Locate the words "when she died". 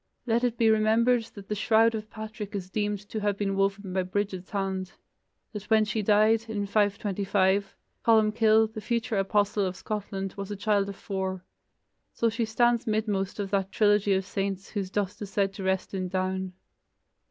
5.69-6.45